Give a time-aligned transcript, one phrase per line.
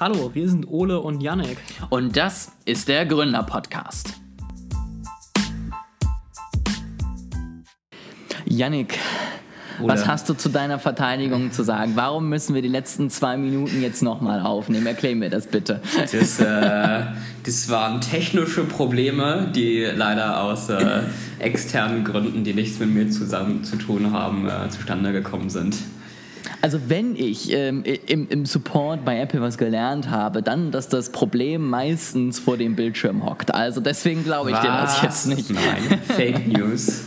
[0.00, 1.56] Hallo, wir sind Ole und Yannick.
[1.88, 4.14] Und das ist der Gründer-Podcast.
[8.44, 8.98] Yannick,
[9.78, 11.92] was hast du zu deiner Verteidigung zu sagen?
[11.94, 14.84] Warum müssen wir die letzten zwei Minuten jetzt nochmal aufnehmen?
[14.84, 15.80] Erklär mir das bitte.
[16.10, 17.04] Das, äh,
[17.44, 21.02] das waren technische Probleme, die leider aus äh,
[21.38, 25.76] externen Gründen, die nichts mit mir zusammen zu tun haben, äh, zustande gekommen sind.
[26.64, 31.12] Also wenn ich ähm, im, im Support bei Apple was gelernt habe, dann, dass das
[31.12, 33.52] Problem meistens vor dem Bildschirm hockt.
[33.54, 35.50] Also deswegen glaube ich dir das jetzt nicht.
[35.50, 37.02] Nein, Fake News.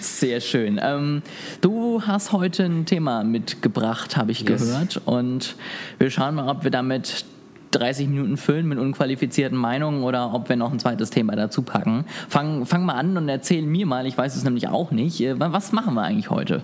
[0.00, 0.78] Sehr schön.
[0.80, 1.22] Ähm,
[1.60, 4.60] du hast heute ein Thema mitgebracht, habe ich Yes.
[4.62, 5.00] gehört.
[5.06, 5.56] Und
[5.98, 7.24] wir schauen mal, ob wir damit
[7.72, 12.04] 30 Minuten füllen mit unqualifizierten Meinungen oder ob wir noch ein zweites Thema dazu packen.
[12.28, 15.40] Fang, fang mal an und erzähl mir mal, ich weiß es nämlich auch nicht, äh,
[15.40, 16.62] wa- was machen wir eigentlich heute?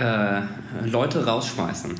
[0.00, 0.40] Äh,
[0.86, 1.90] Leute rausschmeißen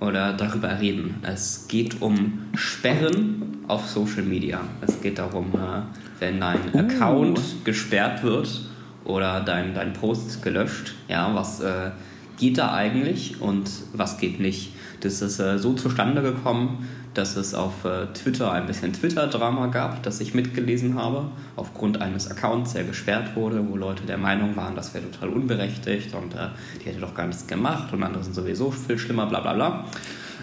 [0.00, 1.16] oder darüber reden.
[1.20, 4.60] Es geht um Sperren auf Social Media.
[4.80, 5.82] Es geht darum, äh,
[6.18, 8.62] wenn dein Account gesperrt wird
[9.04, 11.90] oder dein, dein Post gelöscht, ja, was äh,
[12.38, 14.72] geht da eigentlich und was geht nicht.
[15.00, 20.02] Das ist äh, so zustande gekommen, dass es auf äh, Twitter ein bisschen Twitter-Drama gab,
[20.02, 24.74] das ich mitgelesen habe, aufgrund eines Accounts, der gesperrt wurde, wo Leute der Meinung waren,
[24.74, 26.48] das wäre total unberechtigt und äh,
[26.80, 29.84] die hätte doch gar nichts gemacht und andere sind sowieso viel schlimmer, bla bla bla.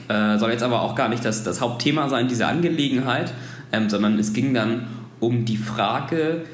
[0.07, 3.33] Äh, soll jetzt aber auch gar nicht das, das Hauptthema sein, diese Angelegenheit,
[3.71, 4.87] ähm, sondern es ging dann
[5.19, 6.45] um die Frage,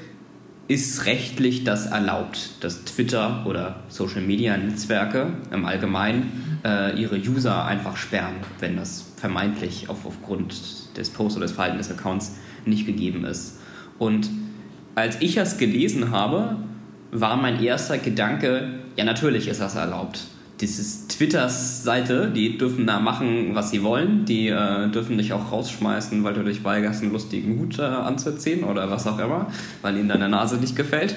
[0.70, 8.36] ist rechtlich das erlaubt, dass Twitter oder Social-Media-Netzwerke im Allgemeinen äh, ihre User einfach sperren,
[8.60, 13.58] wenn das vermeintlich auf, aufgrund des Posts oder des Verhaltens des Accounts nicht gegeben ist.
[13.98, 14.30] Und
[14.94, 16.58] als ich das gelesen habe,
[17.12, 20.28] war mein erster Gedanke, ja natürlich ist das erlaubt.
[20.62, 24.26] Das ist Twitters Seite, die dürfen da machen, was sie wollen.
[24.26, 28.66] Die äh, dürfen dich auch rausschmeißen, weil du dich weigerst, einen lustigen Hut äh, anzuziehen
[28.66, 29.48] oder was auch immer,
[29.82, 31.16] weil ihnen deine Nase nicht gefällt.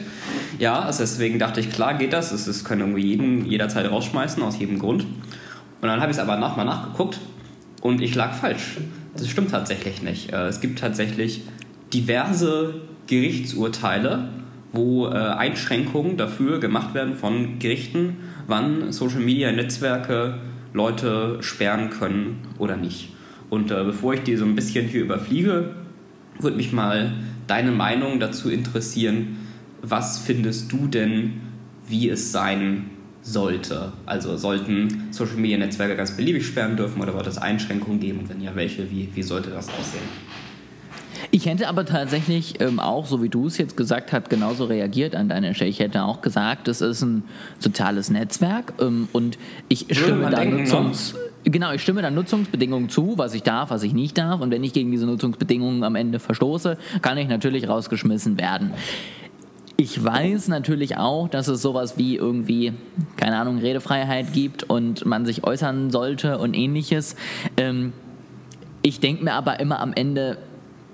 [0.60, 2.30] Ja, also deswegen dachte ich, klar geht das.
[2.30, 5.02] Es es können irgendwie jeden jederzeit rausschmeißen, aus jedem Grund.
[5.02, 7.18] Und dann habe ich es aber nochmal nachgeguckt
[7.80, 8.76] und ich lag falsch.
[9.14, 10.32] Das stimmt tatsächlich nicht.
[10.32, 11.42] Äh, Es gibt tatsächlich
[11.92, 12.74] diverse
[13.08, 14.28] Gerichtsurteile,
[14.72, 18.16] wo äh, Einschränkungen dafür gemacht werden von Gerichten,
[18.46, 20.38] wann Social-Media-Netzwerke
[20.72, 23.12] Leute sperren können oder nicht.
[23.50, 25.74] Und äh, bevor ich die so ein bisschen hier überfliege,
[26.38, 27.12] würde mich mal
[27.46, 29.36] deine Meinung dazu interessieren.
[29.82, 31.40] Was findest du denn,
[31.86, 33.92] wie es sein sollte?
[34.06, 38.20] Also sollten Social-Media-Netzwerke ganz beliebig sperren dürfen oder sollte es Einschränkungen geben?
[38.20, 38.90] Und wenn ja, welche?
[38.90, 40.02] Wie, wie sollte das aussehen?
[41.30, 45.14] Ich hätte aber tatsächlich ähm, auch, so wie du es jetzt gesagt hast, genauso reagiert
[45.14, 45.70] an deiner Stelle.
[45.70, 47.24] Ich hätte auch gesagt, es ist ein
[47.58, 50.62] soziales Netzwerk ähm, und ich stimme da denken, ne?
[50.62, 51.14] Nutzungs...
[51.44, 54.40] Genau, ich stimme da Nutzungsbedingungen zu, was ich darf, was ich nicht darf.
[54.40, 58.70] Und wenn ich gegen diese Nutzungsbedingungen am Ende verstoße, kann ich natürlich rausgeschmissen werden.
[59.76, 62.72] Ich weiß natürlich auch, dass es sowas wie irgendwie,
[63.16, 67.16] keine Ahnung, Redefreiheit gibt und man sich äußern sollte und ähnliches.
[67.56, 67.92] Ähm,
[68.82, 70.38] ich denke mir aber immer am Ende,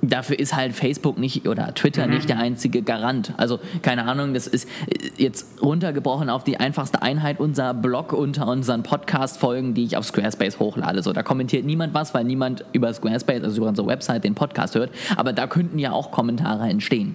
[0.02, 3.32] dafür ist halt Facebook nicht oder Twitter nicht der einzige Garant.
[3.36, 8.46] Also keine Ahnung, das ist äh, jetzt runtergebrochen auf die einfachste Einheit unser Blog unter
[8.48, 11.02] unseren Podcast-Folgen, die ich auf Squarespace hochlade.
[11.02, 14.74] So, da kommentiert niemand was, weil niemand über Squarespace, also über unsere Website, den Podcast
[14.74, 14.90] hört.
[15.16, 17.14] Aber da könnten ja auch Kommentare entstehen.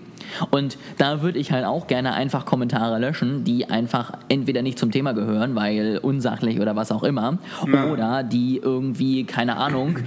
[0.52, 4.92] Und da würde ich halt auch gerne einfach Kommentare löschen, die einfach entweder nicht zum
[4.92, 7.38] Thema gehören, weil unsachlich oder was auch immer,
[7.92, 10.00] oder die irgendwie, keine Ahnung,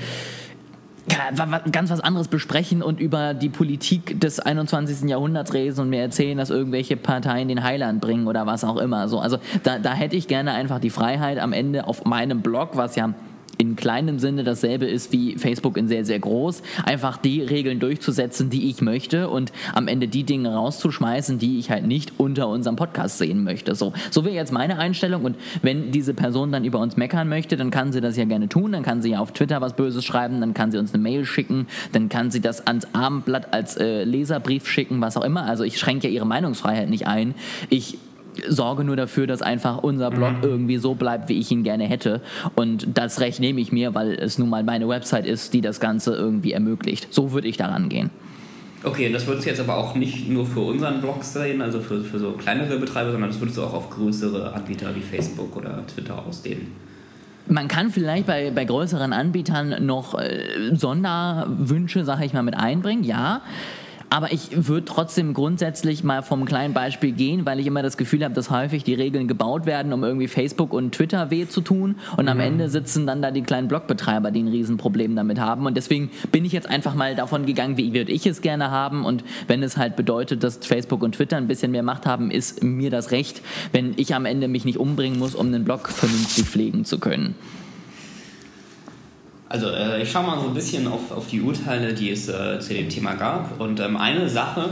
[1.72, 5.08] ganz was anderes besprechen und über die Politik des 21.
[5.08, 9.08] Jahrhunderts reden und mir erzählen, dass irgendwelche Parteien den Heiland bringen oder was auch immer.
[9.08, 12.70] So, also da, da hätte ich gerne einfach die Freiheit am Ende auf meinem Blog,
[12.74, 13.14] was ja
[13.58, 18.50] in kleinem Sinne dasselbe ist wie Facebook in sehr, sehr groß, einfach die Regeln durchzusetzen,
[18.50, 22.76] die ich möchte und am Ende die Dinge rauszuschmeißen, die ich halt nicht unter unserem
[22.76, 23.74] Podcast sehen möchte.
[23.74, 27.56] So, so wäre jetzt meine Einstellung und wenn diese Person dann über uns meckern möchte,
[27.56, 30.04] dann kann sie das ja gerne tun, dann kann sie ja auf Twitter was Böses
[30.04, 33.76] schreiben, dann kann sie uns eine Mail schicken, dann kann sie das ans Abendblatt als
[33.76, 35.44] äh, Leserbrief schicken, was auch immer.
[35.44, 37.34] Also ich schränke ja ihre Meinungsfreiheit nicht ein.
[37.68, 37.98] Ich
[38.48, 42.20] sorge nur dafür, dass einfach unser Blog irgendwie so bleibt, wie ich ihn gerne hätte.
[42.54, 45.80] Und das Recht nehme ich mir, weil es nun mal meine Website ist, die das
[45.80, 47.08] Ganze irgendwie ermöglicht.
[47.10, 48.10] So würde ich daran gehen.
[48.84, 52.02] Okay, das würdest du jetzt aber auch nicht nur für unseren Blog sehen, also für,
[52.02, 55.84] für so kleinere Betreiber, sondern das würdest du auch auf größere Anbieter wie Facebook oder
[55.86, 56.68] Twitter ausdehnen.
[57.48, 63.04] Man kann vielleicht bei, bei größeren Anbietern noch äh, Sonderwünsche, sage ich mal, mit einbringen,
[63.04, 63.42] ja.
[64.08, 68.22] Aber ich würde trotzdem grundsätzlich mal vom kleinen Beispiel gehen, weil ich immer das Gefühl
[68.24, 71.96] habe, dass häufig die Regeln gebaut werden, um irgendwie Facebook und Twitter weh zu tun.
[72.16, 75.66] Und am Ende sitzen dann da die kleinen Blogbetreiber, die ein Riesenproblem damit haben.
[75.66, 79.04] Und deswegen bin ich jetzt einfach mal davon gegangen, wie würde ich es gerne haben.
[79.04, 82.62] Und wenn es halt bedeutet, dass Facebook und Twitter ein bisschen mehr Macht haben, ist
[82.62, 83.42] mir das recht,
[83.72, 87.34] wenn ich am Ende mich nicht umbringen muss, um einen Blog vernünftig pflegen zu können.
[89.48, 92.58] Also äh, ich schaue mal so ein bisschen auf, auf die Urteile, die es äh,
[92.58, 93.60] zu dem Thema gab.
[93.60, 94.68] Und ähm, eine Sache,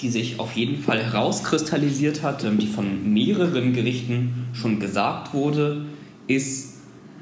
[0.00, 5.84] die sich auf jeden Fall herauskristallisiert hat, ähm, die von mehreren Gerichten schon gesagt wurde,
[6.26, 6.78] ist,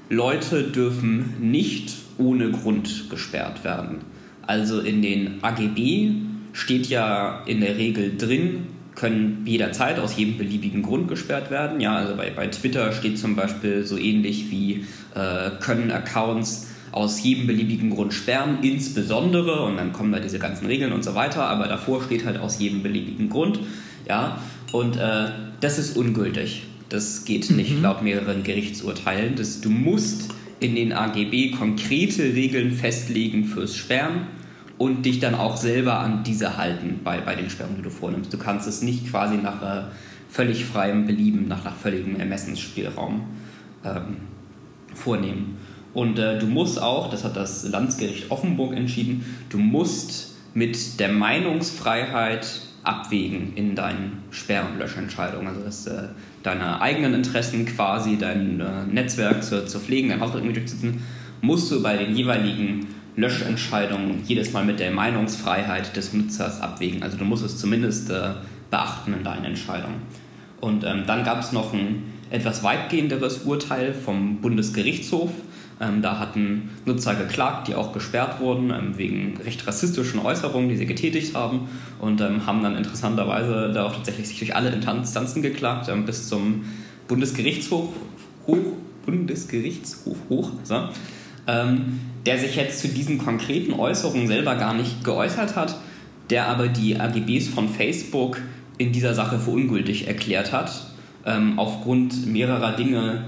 [0.08, 3.98] Leute dürfen nicht ohne Grund gesperrt werden.
[4.46, 6.12] Also in den AGB
[6.52, 11.80] steht ja in der Regel drin, können jederzeit aus jedem beliebigen Grund gesperrt werden.
[11.80, 14.84] Ja, also bei, bei Twitter steht zum Beispiel so ähnlich wie
[15.14, 20.66] äh, können Accounts aus jedem beliebigen Grund sperren, insbesondere, und dann kommen da diese ganzen
[20.66, 23.60] Regeln und so weiter, aber davor steht halt aus jedem beliebigen Grund,
[24.06, 24.38] ja,
[24.72, 25.30] und äh,
[25.60, 26.64] das ist ungültig.
[26.88, 27.82] Das geht nicht mhm.
[27.82, 29.34] laut mehreren Gerichtsurteilen.
[29.36, 30.30] Das, du musst
[30.60, 34.26] in den AGB konkrete Regeln festlegen fürs Sperren
[34.78, 38.32] und dich dann auch selber an diese halten bei, bei den Sperren, die du vornimmst.
[38.32, 39.82] Du kannst es nicht quasi nach äh,
[40.28, 43.22] völlig freiem Belieben, nach, nach völligem Ermessensspielraum
[43.84, 44.16] ähm,
[44.94, 45.56] vornehmen.
[45.94, 51.10] Und äh, du musst auch, das hat das Landesgericht Offenburg entschieden, du musst mit der
[51.10, 52.46] Meinungsfreiheit
[52.82, 55.48] abwägen in deinen Sperr- und Löschentscheidungen.
[55.48, 56.08] Also dass äh,
[56.42, 61.02] deine eigenen Interessen quasi, dein äh, Netzwerk zu, zu pflegen, dein Haus irgendwie durchzusetzen,
[61.40, 62.86] musst du bei den jeweiligen
[63.16, 67.02] Löschentscheidungen jedes Mal mit der Meinungsfreiheit des Nutzers abwägen.
[67.02, 68.30] Also du musst es zumindest äh,
[68.70, 70.02] beachten in deinen Entscheidungen.
[70.60, 75.30] Und ähm, dann gab es noch ein etwas weitgehenderes Urteil vom Bundesgerichtshof,
[75.82, 80.76] ähm, da hatten Nutzer geklagt, die auch gesperrt wurden ähm, wegen recht rassistischen Äußerungen, die
[80.76, 81.68] sie getätigt haben.
[82.00, 86.64] Und ähm, haben dann interessanterweise da auch tatsächlich sich durch alle Instanzen geklagt, bis zum
[87.06, 87.88] Bundesgerichtshof
[88.46, 88.58] hoch,
[89.04, 90.88] Bundesgerichtshof hoch, so,
[91.46, 95.76] der sich jetzt zu diesen konkreten Äußerungen selber gar nicht geäußert hat,
[96.30, 98.40] der aber die AGBs von Facebook
[98.78, 100.91] in dieser Sache für ungültig erklärt hat,
[101.24, 103.24] ähm, aufgrund mehrerer Dinge,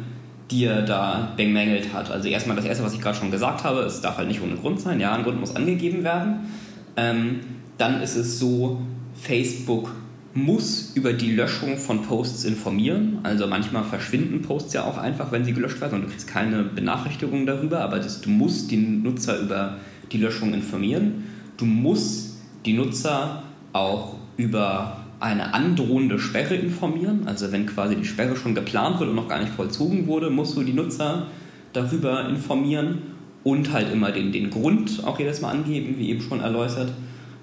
[0.50, 2.10] die er da bemängelt hat.
[2.10, 4.56] Also erstmal das Erste, was ich gerade schon gesagt habe, es darf halt nicht ohne
[4.56, 5.00] Grund sein.
[5.00, 6.48] Ja, ein Grund muss angegeben werden.
[6.96, 7.40] Ähm,
[7.78, 8.80] dann ist es so,
[9.14, 9.90] Facebook
[10.34, 13.20] muss über die Löschung von Posts informieren.
[13.22, 16.64] Also manchmal verschwinden Posts ja auch einfach, wenn sie gelöscht werden und du kriegst keine
[16.64, 19.76] Benachrichtigung darüber, aber das, du musst die Nutzer über
[20.10, 21.24] die Löschung informieren.
[21.56, 22.36] Du musst
[22.66, 27.26] die Nutzer auch über eine androhende Sperre informieren.
[27.26, 30.56] Also wenn quasi die Sperre schon geplant wird und noch gar nicht vollzogen wurde, musst
[30.56, 31.28] du die Nutzer
[31.72, 32.98] darüber informieren
[33.42, 36.92] und halt immer den, den Grund auch jedes Mal angeben, wie eben schon erläutert.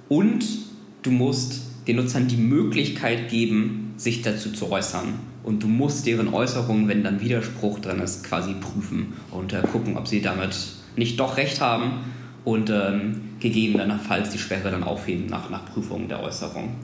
[0.09, 0.45] Und
[1.01, 5.13] du musst den Nutzern die Möglichkeit geben, sich dazu zu äußern.
[5.43, 9.97] Und du musst deren Äußerungen, wenn dann Widerspruch drin ist, quasi prüfen und äh, gucken,
[9.97, 10.55] ob sie damit
[10.95, 11.93] nicht doch recht haben
[12.45, 16.75] und ähm, gegebenenfalls die Sperre dann aufheben nach, nach Prüfung der Äußerung.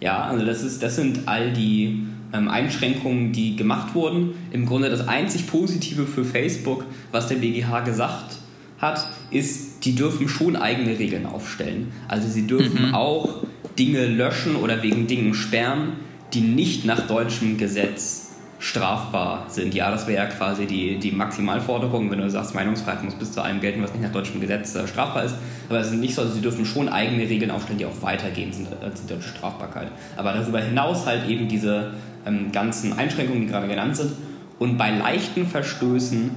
[0.00, 4.34] Ja, also das, ist, das sind all die ähm, Einschränkungen, die gemacht wurden.
[4.50, 8.38] Im Grunde das einzig Positive für Facebook, was der BGH gesagt
[8.78, 11.92] hat, ist, die dürfen schon eigene Regeln aufstellen.
[12.08, 12.94] Also sie dürfen mhm.
[12.94, 13.44] auch
[13.78, 15.92] Dinge löschen oder wegen Dingen sperren,
[16.32, 18.29] die nicht nach deutschem Gesetz
[18.60, 19.74] strafbar sind.
[19.74, 23.42] Ja, das wäre ja quasi die, die Maximalforderung, wenn du sagst, Meinungsfreiheit muss bis zu
[23.42, 25.34] allem gelten, was nicht nach deutschem Gesetz äh, strafbar ist.
[25.70, 28.52] Aber es ist nicht so, also sie dürfen schon eigene Regeln aufstellen, die auch weitergehen
[28.52, 29.88] sind als die deutsche Strafbarkeit.
[30.18, 31.94] Aber darüber hinaus halt eben diese
[32.26, 34.12] ähm, ganzen Einschränkungen, die gerade genannt sind.
[34.58, 36.30] Und bei leichten Verstößen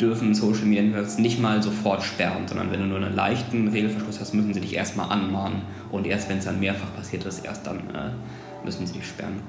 [0.00, 4.20] dürfen Social Media Networks nicht mal sofort sperren, sondern wenn du nur einen leichten Regelverstoß
[4.20, 5.62] hast, müssen sie dich erstmal anmahnen.
[5.90, 9.40] Und erst wenn es dann mehrfach passiert ist, erst dann äh, müssen sie dich sperren.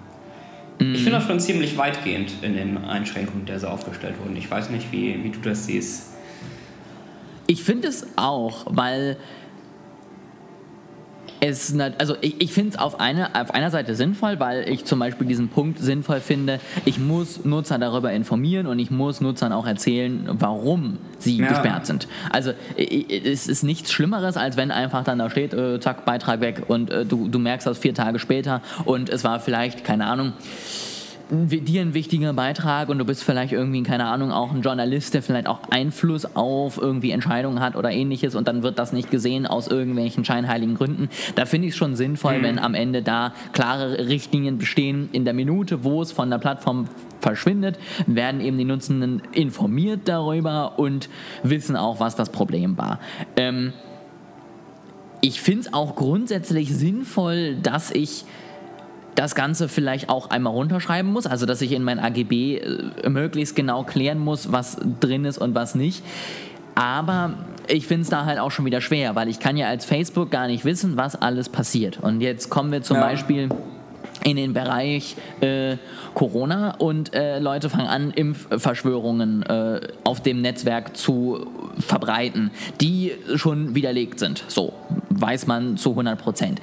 [0.80, 4.36] Ich finde das schon ziemlich weitgehend in den Einschränkungen, der so aufgestellt wurden.
[4.36, 6.14] Ich weiß nicht, wie, wie du das siehst.
[7.48, 9.18] Ich finde es auch, weil
[11.50, 15.00] es, also ich, ich finde es auf, eine, auf einer Seite sinnvoll, weil ich zum
[15.00, 19.66] Beispiel diesen Punkt sinnvoll finde, ich muss Nutzer darüber informieren und ich muss Nutzern auch
[19.66, 21.48] erzählen, warum sie ja.
[21.48, 22.08] gesperrt sind.
[22.32, 26.64] Also es ist nichts Schlimmeres, als wenn einfach dann da steht, äh, zack, Beitrag weg
[26.68, 30.34] und äh, du, du merkst das vier Tage später und es war vielleicht, keine Ahnung,
[31.30, 35.24] dir ein wichtiger Beitrag und du bist vielleicht irgendwie, keine Ahnung, auch ein Journalist, der
[35.24, 39.48] vielleicht auch Einfluss auf irgendwie Entscheidungen hat oder ähnliches und dann wird das nicht gesehen
[39.48, 41.10] aus irgendwelchen scheinheiligen Gründen.
[41.36, 42.44] Da finde ich es schon sinnvoll, mhm.
[42.44, 45.10] wenn am Ende da klare Richtlinien bestehen.
[45.12, 46.88] In der Minute, wo es von der Plattform
[47.22, 51.10] verschwindet, werden eben die Nutzenden informiert darüber und
[51.42, 53.00] wissen auch, was das Problem war.
[53.36, 53.74] Ähm,
[55.22, 58.26] ich finde es auch grundsätzlich sinnvoll, dass ich
[59.16, 63.56] das Ganze vielleicht auch einmal runterschreiben muss, also dass ich in mein AGB äh, möglichst
[63.56, 66.04] genau klären muss, was drin ist und was nicht.
[66.76, 67.34] Aber
[67.68, 70.30] ich finde es da halt auch schon wieder schwer, weil ich kann ja als Facebook
[70.30, 72.00] gar nicht wissen, was alles passiert.
[72.02, 73.04] Und jetzt kommen wir zum ja.
[73.04, 73.50] Beispiel
[74.24, 75.78] in den Bereich äh,
[76.14, 81.48] Corona und äh, Leute fangen an, Impfverschwörungen äh, auf dem Netzwerk zu
[81.80, 84.44] verbreiten, die schon widerlegt sind.
[84.48, 84.74] So
[85.10, 86.60] weiß man zu 100 Prozent.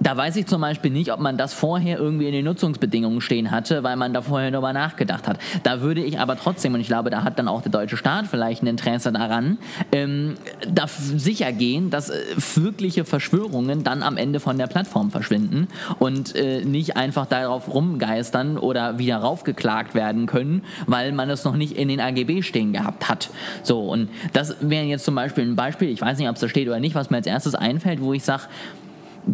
[0.00, 3.50] Da weiß ich zum Beispiel nicht, ob man das vorher irgendwie in den Nutzungsbedingungen stehen
[3.50, 5.38] hatte, weil man da vorher darüber nachgedacht hat.
[5.62, 8.26] Da würde ich aber trotzdem, und ich glaube, da hat dann auch der deutsche Staat
[8.26, 9.58] vielleicht ein Interesse daran,
[9.92, 10.34] ähm,
[10.68, 12.20] da sicher gehen, dass äh,
[12.54, 18.58] wirkliche Verschwörungen dann am Ende von der Plattform verschwinden und äh, nicht einfach darauf rumgeistern
[18.58, 23.08] oder wieder raufgeklagt werden können, weil man es noch nicht in den AGB stehen gehabt
[23.08, 23.30] hat.
[23.62, 26.48] So, und das wäre jetzt zum Beispiel ein Beispiel, ich weiß nicht, ob es da
[26.48, 28.44] steht oder nicht, was mir als erstes einfällt, wo ich sage,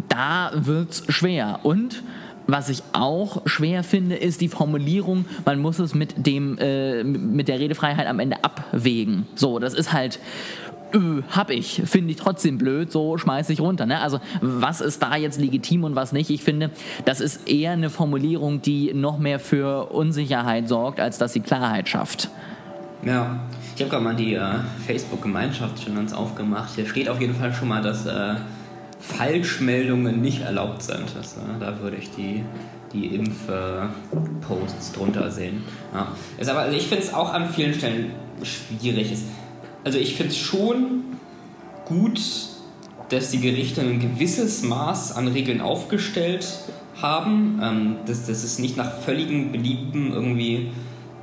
[0.09, 1.59] da wird es schwer.
[1.63, 2.03] Und
[2.47, 7.47] was ich auch schwer finde, ist die Formulierung, man muss es mit, dem, äh, mit
[7.47, 9.27] der Redefreiheit am Ende abwägen.
[9.35, 10.19] So, das ist halt,
[10.93, 10.97] äh,
[11.31, 13.85] hab ich, finde ich trotzdem blöd, so schmeiße ich runter.
[13.85, 14.01] Ne?
[14.01, 16.29] Also was ist da jetzt legitim und was nicht?
[16.29, 16.69] Ich finde,
[17.05, 21.87] das ist eher eine Formulierung, die noch mehr für Unsicherheit sorgt, als dass sie Klarheit
[21.87, 22.29] schafft.
[23.05, 23.39] Ja,
[23.75, 24.41] ich habe gerade mal die äh,
[24.85, 26.75] Facebook-Gemeinschaft schon ganz aufgemacht.
[26.75, 28.05] Hier steht auf jeden Fall schon mal, dass...
[28.05, 28.35] Äh
[29.03, 31.03] Falschmeldungen nicht erlaubt sind.
[31.15, 32.43] Das, äh, da würde ich die,
[32.93, 35.63] die Impf-Posts drunter sehen.
[35.93, 36.07] Ja.
[36.37, 38.11] Ist aber, also ich finde es auch an vielen Stellen
[38.43, 39.13] schwierig.
[39.83, 41.03] Also ich finde es schon
[41.85, 42.21] gut,
[43.09, 46.47] dass die Gerichte ein gewisses Maß an Regeln aufgestellt
[47.01, 50.71] haben, ähm, dass, dass es nicht nach völligem Belieben irgendwie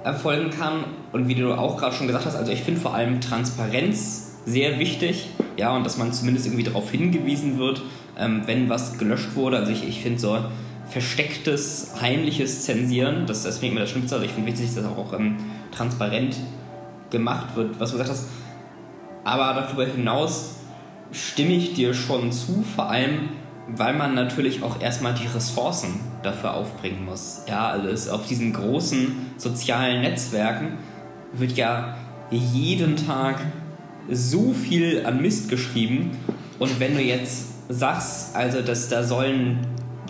[0.05, 0.85] erfolgen kann.
[1.13, 4.79] Und wie du auch gerade schon gesagt hast, also ich finde vor allem Transparenz sehr
[4.79, 7.83] wichtig, ja, und dass man zumindest irgendwie darauf hingewiesen wird,
[8.19, 9.59] ähm, wenn was gelöscht wurde.
[9.59, 10.39] Also ich, ich finde so
[10.89, 14.15] verstecktes, heimliches Zensieren, das, das finde ich immer das Schlimmste.
[14.17, 15.37] Also ich finde wichtig, dass das auch ähm,
[15.71, 16.37] transparent
[17.11, 18.29] gemacht wird, was du gesagt hast.
[19.25, 20.57] Aber darüber hinaus
[21.13, 23.31] stimme ich dir schon zu, vor allem,
[23.69, 27.43] weil man natürlich auch erstmal die Ressourcen dafür aufbringen muss.
[27.49, 30.79] Ja, also es, auf diesen großen sozialen Netzwerken
[31.33, 31.97] wird ja
[32.31, 33.41] jeden Tag
[34.11, 36.11] so viel an Mist geschrieben.
[36.59, 39.59] Und wenn du jetzt sagst, also dass da sollen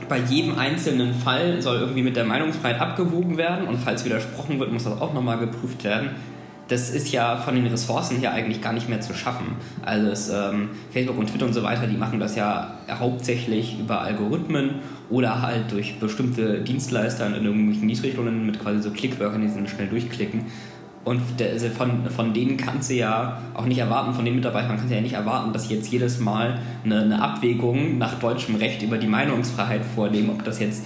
[0.09, 4.73] bei jedem einzelnen Fall soll irgendwie mit der Meinungsfreiheit abgewogen werden und falls widersprochen wird,
[4.73, 6.11] muss das auch nochmal geprüft werden.
[6.67, 9.57] Das ist ja von den Ressourcen her eigentlich gar nicht mehr zu schaffen.
[9.83, 14.01] Also es, ähm, Facebook und Twitter und so weiter, die machen das ja hauptsächlich über
[14.03, 14.77] Algorithmen
[15.11, 19.89] oder halt durch bestimmte Dienstleister in irgendwelchen Niedriglohnen mit quasi so Clickworkern, die sind schnell
[19.89, 20.47] durchklicken.
[21.05, 24.91] Und also von, von denen kannst du ja auch nicht erwarten, von den Mitarbeitern kannst
[24.91, 28.83] du ja nicht erwarten, dass sie jetzt jedes Mal eine, eine Abwägung nach deutschem Recht
[28.83, 30.85] über die Meinungsfreiheit vornehmen, ob das jetzt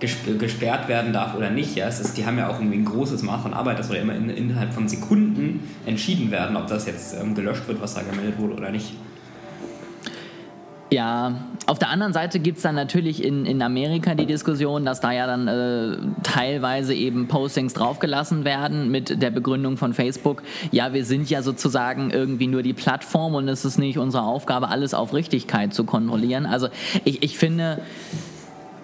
[0.00, 1.76] gesperrt werden darf oder nicht.
[1.76, 3.96] Ja, es ist, die haben ja auch irgendwie ein großes Maß von Arbeit, das soll
[3.96, 7.94] ja immer in, innerhalb von Sekunden entschieden werden, ob das jetzt ähm, gelöscht wird, was
[7.94, 8.92] da gemeldet wurde oder nicht.
[10.94, 11.34] Ja,
[11.66, 15.10] auf der anderen Seite gibt es dann natürlich in, in Amerika die Diskussion, dass da
[15.10, 21.04] ja dann äh, teilweise eben Postings draufgelassen werden mit der Begründung von Facebook, ja, wir
[21.04, 25.12] sind ja sozusagen irgendwie nur die Plattform und es ist nicht unsere Aufgabe, alles auf
[25.14, 26.46] Richtigkeit zu kontrollieren.
[26.46, 26.68] Also
[27.02, 27.80] ich, ich finde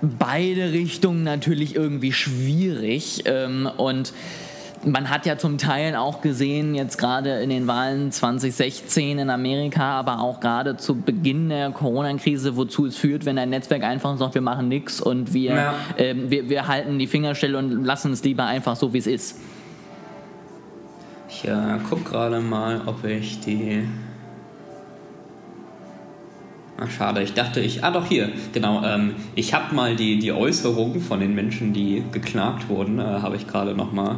[0.02, 4.12] beide Richtungen natürlich irgendwie schwierig ähm, und
[4.84, 9.98] man hat ja zum Teil auch gesehen, jetzt gerade in den Wahlen 2016 in Amerika,
[9.98, 14.34] aber auch gerade zu Beginn der Corona-Krise, wozu es führt, wenn ein Netzwerk einfach sagt,
[14.34, 15.74] wir machen nichts und wir, ja.
[15.96, 19.06] äh, wir, wir halten die Finger still und lassen es lieber einfach so, wie es
[19.06, 19.40] ist.
[21.28, 23.84] Ich äh, gucke gerade mal, ob ich die.
[26.82, 27.84] Ach, schade, ich dachte, ich.
[27.84, 28.82] Ah, doch, hier, genau.
[28.82, 33.36] Ähm, ich habe mal die, die Äußerungen von den Menschen, die geklagt wurden, äh, habe
[33.36, 34.16] ich gerade nochmal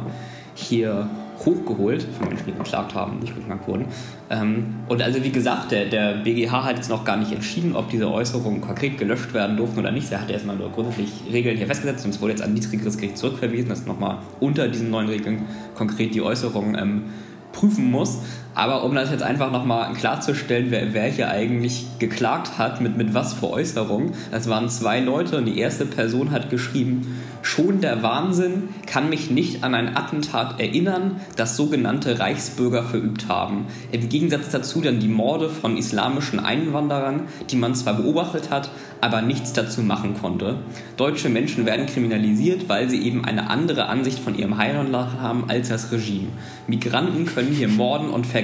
[0.55, 1.09] hier
[1.45, 3.85] hochgeholt, von Menschen, die geklagt haben, nicht geklagt wurden.
[4.29, 7.89] Ähm, und also wie gesagt, der, der BGH hat jetzt noch gar nicht entschieden, ob
[7.89, 10.11] diese Äußerungen konkret gelöscht werden durften oder nicht.
[10.11, 13.17] Er hat erstmal nur grundsätzlich Regeln hier festgesetzt und es wurde jetzt an niedrigeres Gericht
[13.17, 15.43] zurückverwiesen, dass nochmal unter diesen neuen Regeln
[15.75, 17.03] konkret die Äußerungen ähm,
[17.51, 18.19] prüfen muss.
[18.55, 23.13] Aber um das jetzt einfach nochmal klarzustellen, wer, wer hier eigentlich geklagt hat, mit, mit
[23.13, 28.03] was für Äußerungen, das waren zwei Leute und die erste Person hat geschrieben, schon der
[28.03, 33.65] Wahnsinn kann mich nicht an ein Attentat erinnern, das sogenannte Reichsbürger verübt haben.
[33.91, 38.69] Im Gegensatz dazu dann die Morde von islamischen Einwanderern, die man zwar beobachtet hat,
[39.01, 40.57] aber nichts dazu machen konnte.
[40.95, 45.69] Deutsche Menschen werden kriminalisiert, weil sie eben eine andere Ansicht von ihrem Heimatland haben als
[45.69, 46.29] das Regime.
[46.67, 48.42] Migranten können hier morden und vergewaltigen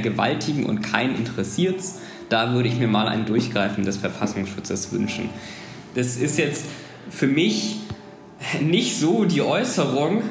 [0.66, 2.00] und keinen interessiert's.
[2.30, 5.30] da würde ich mir mal ein Durchgreifen des Verfassungsschutzes wünschen.
[5.96, 6.66] Das ist jetzt
[7.10, 7.78] für mich
[8.62, 10.22] nicht so die Äußerung,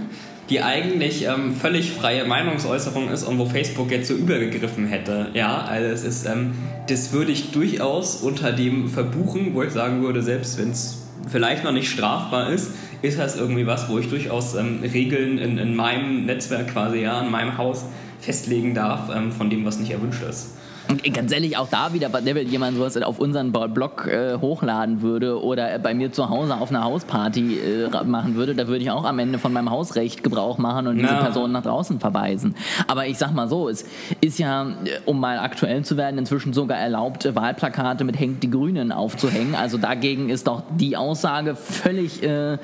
[0.49, 5.29] die eigentlich ähm, völlig freie Meinungsäußerung ist und wo Facebook jetzt so übergegriffen hätte.
[5.35, 6.53] Ja, also es ist, ähm,
[6.89, 11.65] das würde ich durchaus unter dem verbuchen, wo ich sagen würde, selbst wenn es vielleicht
[11.65, 12.71] noch nicht strafbar ist,
[13.03, 17.21] ist das irgendwie was, wo ich durchaus ähm, Regeln in, in meinem Netzwerk quasi, ja,
[17.21, 17.85] in meinem Haus
[18.21, 20.53] festlegen darf, ähm, von dem, was nicht erwünscht ist.
[20.91, 25.43] Und ganz ehrlich, auch da wieder, wenn jemand sowas auf unseren Blog äh, hochladen würde
[25.43, 29.05] oder bei mir zu Hause auf einer Hausparty äh, machen würde, da würde ich auch
[29.05, 32.55] am Ende von meinem Hausrecht Gebrauch machen und diese Person nach draußen verweisen.
[32.87, 33.85] Aber ich sag mal so, es
[34.23, 38.51] ist ja, äh, um mal aktuell zu werden, inzwischen sogar erlaubt, Wahlplakate mit Hängt die
[38.51, 39.55] Grünen aufzuhängen.
[39.55, 42.57] Also dagegen ist doch die Aussage völlig äh,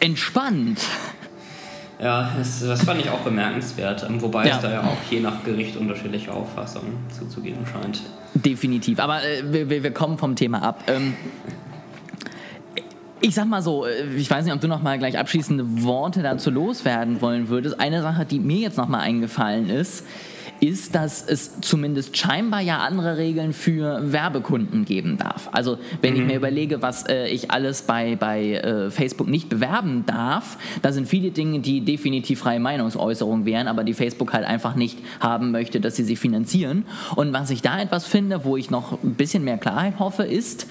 [0.00, 0.80] entspannt.
[2.02, 4.56] Ja, das, das fand ich auch bemerkenswert, ähm, wobei ja.
[4.56, 8.00] es da ja auch je nach Gericht unterschiedliche Auffassungen zuzugeben scheint.
[8.34, 10.84] Definitiv, aber äh, wir, wir kommen vom Thema ab.
[10.86, 11.14] Ähm,
[13.20, 16.22] ich sag mal so, äh, ich weiß nicht, ob du noch mal gleich abschließende Worte
[16.22, 17.78] dazu loswerden wollen würdest.
[17.78, 20.06] Eine Sache, die mir jetzt noch mal eingefallen ist,
[20.60, 25.48] ist, dass es zumindest scheinbar ja andere Regeln für Werbekunden geben darf.
[25.52, 26.20] Also wenn mhm.
[26.20, 30.92] ich mir überlege, was äh, ich alles bei, bei äh, Facebook nicht bewerben darf, da
[30.92, 35.50] sind viele Dinge, die definitiv freie Meinungsäußerung wären, aber die Facebook halt einfach nicht haben
[35.50, 36.84] möchte, dass sie sie finanzieren.
[37.16, 40.66] Und was ich da etwas finde, wo ich noch ein bisschen mehr Klarheit hoffe, ist,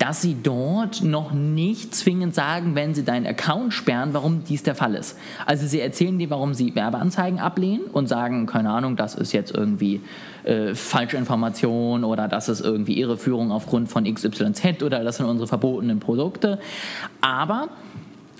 [0.00, 4.74] dass sie dort noch nicht zwingend sagen, wenn sie deinen Account sperren, warum dies der
[4.74, 5.18] Fall ist.
[5.44, 9.54] Also sie erzählen dir, warum sie Werbeanzeigen ablehnen und sagen, keine Ahnung, das ist jetzt
[9.54, 10.00] irgendwie
[10.44, 15.46] äh, falsche Information oder das ist irgendwie Irreführung aufgrund von XYZ oder das sind unsere
[15.46, 16.58] verbotenen Produkte.
[17.20, 17.68] Aber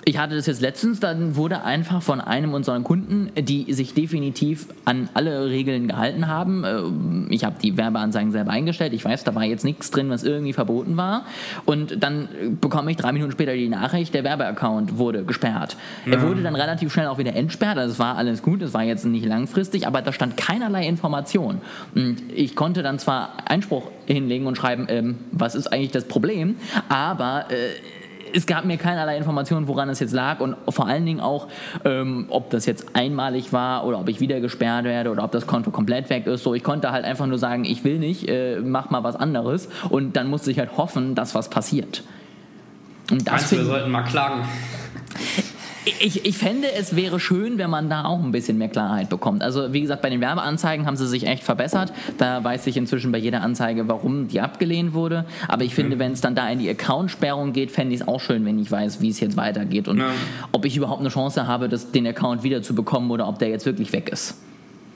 [0.03, 4.67] ich hatte das jetzt letztens, dann wurde einfach von einem unserer Kunden, die sich definitiv
[4.85, 6.63] an alle Regeln gehalten haben.
[6.63, 8.93] Äh, ich habe die Werbeanzeigen selber eingestellt.
[8.93, 11.25] Ich weiß, da war jetzt nichts drin, was irgendwie verboten war.
[11.65, 12.29] Und dann
[12.59, 15.77] bekomme ich drei Minuten später die Nachricht, der Werbeaccount wurde gesperrt.
[16.05, 16.13] Ja.
[16.13, 17.77] Er wurde dann relativ schnell auch wieder entsperrt.
[17.77, 21.61] Also es war alles gut, es war jetzt nicht langfristig, aber da stand keinerlei Information.
[21.93, 26.55] Und ich konnte dann zwar Einspruch hinlegen und schreiben, ähm, was ist eigentlich das Problem,
[26.89, 28.00] aber äh,
[28.33, 31.47] es gab mir keinerlei Informationen, woran es jetzt lag und vor allen Dingen auch,
[31.85, 35.47] ähm, ob das jetzt einmalig war oder ob ich wieder gesperrt werde oder ob das
[35.47, 36.43] Konto komplett weg ist.
[36.43, 39.69] So, ich konnte halt einfach nur sagen, ich will nicht, äh, mach mal was anderes
[39.89, 42.03] und dann musste ich halt hoffen, dass was passiert.
[43.11, 44.43] Und das Meinst du, wir sollten mal klagen?
[45.85, 49.41] Ich, ich fände, es wäre schön, wenn man da auch ein bisschen mehr Klarheit bekommt.
[49.41, 51.91] Also wie gesagt, bei den Werbeanzeigen haben sie sich echt verbessert.
[52.19, 55.25] Da weiß ich inzwischen bei jeder Anzeige, warum die abgelehnt wurde.
[55.47, 55.99] Aber ich finde, mhm.
[55.99, 58.71] wenn es dann da in die Accountsperrung geht, fände ich es auch schön, wenn ich
[58.71, 60.11] weiß, wie es jetzt weitergeht und ja.
[60.51, 63.49] ob ich überhaupt eine Chance habe, das, den Account wieder zu bekommen oder ob der
[63.49, 64.35] jetzt wirklich weg ist.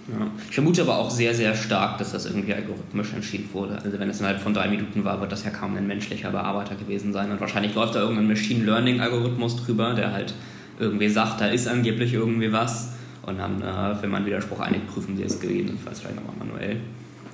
[0.07, 0.27] Ja.
[0.49, 3.79] Ich vermute aber auch sehr, sehr stark, dass das irgendwie algorithmisch entschieden wurde.
[3.83, 6.75] Also wenn es innerhalb von drei Minuten war, wird das ja kaum ein menschlicher Bearbeiter
[6.75, 7.31] gewesen sein.
[7.31, 10.35] Und wahrscheinlich läuft da irgendein Machine Learning Algorithmus drüber, der halt
[10.79, 12.93] irgendwie sagt, da ist angeblich irgendwie was.
[13.23, 16.77] Und dann, äh, wenn man Widerspruch einigt, prüfen sie es gegebenenfalls vielleicht nochmal manuell.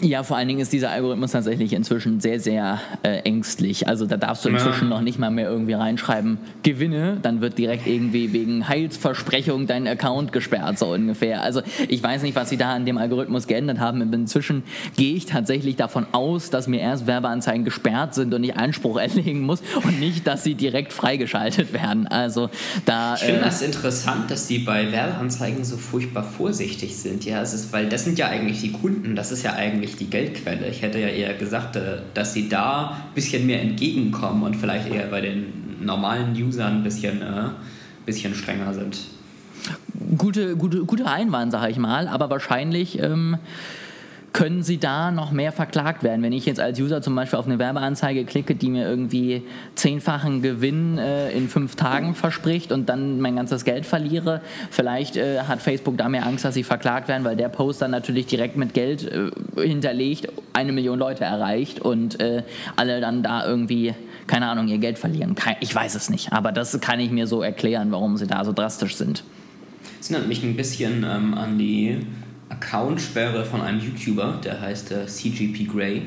[0.01, 3.87] Ja, vor allen Dingen ist dieser Algorithmus tatsächlich inzwischen sehr, sehr äh, ängstlich.
[3.87, 4.95] Also da darfst du inzwischen ja.
[4.95, 10.31] noch nicht mal mehr irgendwie reinschreiben, Gewinne, dann wird direkt irgendwie wegen Heilsversprechung dein Account
[10.31, 11.43] gesperrt, so ungefähr.
[11.43, 14.01] Also ich weiß nicht, was sie da an dem Algorithmus geändert haben.
[14.13, 14.63] Inzwischen
[14.95, 19.41] gehe ich tatsächlich davon aus, dass mir erst Werbeanzeigen gesperrt sind und ich Einspruch erlegen
[19.41, 22.07] muss und nicht, dass sie direkt freigeschaltet werden.
[22.07, 22.49] Also
[22.85, 23.13] da.
[23.15, 27.23] Ich finde äh, das interessant, dass sie bei Werbeanzeigen so furchtbar vorsichtig sind.
[27.23, 29.97] Ja, es ist, weil das sind ja eigentlich die Kunden, das ist ja eigentlich eigentlich
[29.97, 30.67] die Geldquelle.
[30.67, 34.89] Ich hätte ja eher gesagt, äh, dass sie da ein bisschen mehr entgegenkommen und vielleicht
[34.89, 37.49] eher bei den normalen Usern ein bisschen, äh,
[38.05, 38.99] bisschen strenger sind.
[40.17, 42.99] Gute, gute, guter Einwand, sage ich mal, aber wahrscheinlich.
[42.99, 43.37] Ähm
[44.33, 46.21] können sie da noch mehr verklagt werden.
[46.23, 49.43] Wenn ich jetzt als User zum Beispiel auf eine Werbeanzeige klicke, die mir irgendwie
[49.75, 55.41] zehnfachen Gewinn äh, in fünf Tagen verspricht und dann mein ganzes Geld verliere, vielleicht äh,
[55.41, 58.55] hat Facebook da mehr Angst, dass sie verklagt werden, weil der Post dann natürlich direkt
[58.55, 62.43] mit Geld äh, hinterlegt eine Million Leute erreicht und äh,
[62.75, 63.93] alle dann da irgendwie,
[64.27, 65.35] keine Ahnung, ihr Geld verlieren.
[65.59, 68.53] Ich weiß es nicht, aber das kann ich mir so erklären, warum sie da so
[68.53, 69.23] drastisch sind.
[69.99, 71.99] Das erinnert mich ein bisschen ähm, an die
[72.51, 76.01] Accountsperre von einem YouTuber, der heißt äh, CGP Grey.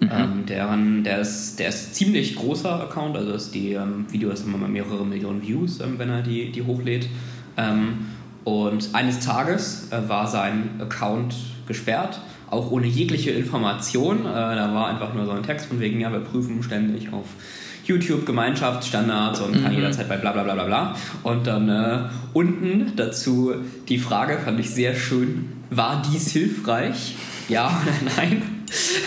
[0.00, 0.10] Mhm.
[0.12, 4.54] Ähm, deren, der, ist, der ist ziemlich großer Account, also ist die ähm, Videos haben
[4.54, 7.08] immer mehrere Millionen Views, ähm, wenn er die, die hochlädt.
[7.56, 8.06] Ähm,
[8.44, 11.34] und eines Tages äh, war sein Account
[11.66, 14.20] gesperrt, auch ohne jegliche Information.
[14.20, 17.26] Äh, da war einfach nur so ein Text von wegen, ja, wir prüfen ständig auf
[17.84, 19.78] YouTube Gemeinschaftsstandards und kann mhm.
[19.78, 20.96] jederzeit bei bla bla bla bla bla.
[21.24, 21.98] Und dann äh,
[22.34, 23.52] unten dazu
[23.88, 27.16] die Frage, fand ich sehr schön, war dies hilfreich?
[27.48, 28.42] Ja oder nein?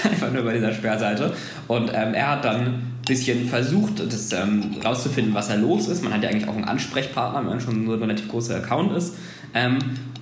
[0.04, 1.34] Einfach nur bei dieser Sperrseite.
[1.67, 6.04] Und ähm, er hat dann ein bisschen versucht, das ähm, rauszufinden, was da los ist.
[6.04, 8.95] Man hat ja eigentlich auch einen Ansprechpartner, wenn man schon so ein relativ großer Account
[8.97, 9.15] ist.
[9.54, 9.78] Ähm,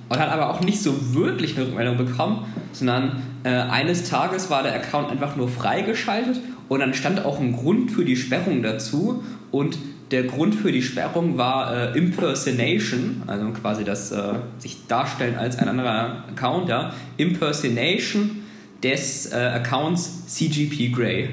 [0.09, 4.63] und hat aber auch nicht so wirklich eine Rückmeldung bekommen, sondern äh, eines Tages war
[4.63, 9.23] der Account einfach nur freigeschaltet und dann stand auch ein Grund für die Sperrung dazu
[9.51, 9.77] und
[10.11, 15.57] der Grund für die Sperrung war äh, Impersonation, also quasi das äh, sich darstellen als
[15.57, 18.41] ein anderer Account, ja, Impersonation
[18.81, 21.29] des äh, Accounts CGP Grey.